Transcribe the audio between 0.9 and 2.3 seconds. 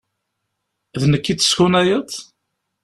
D nekk i d-teskunayeḍ?